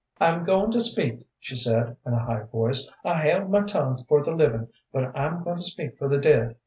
[0.19, 2.89] "I'm goin' to speak," she said, in a high voice.
[3.05, 6.55] "I held my tongue for the livin', but I'm goin' to speak for the dead.